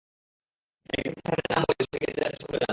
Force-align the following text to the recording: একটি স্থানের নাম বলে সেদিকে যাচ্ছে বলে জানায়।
একটি 0.89 1.09
স্থানের 1.15 1.45
নাম 1.51 1.61
বলে 1.69 1.83
সেদিকে 1.83 2.09
যাচ্ছে 2.19 2.43
বলে 2.43 2.57
জানায়। 2.57 2.69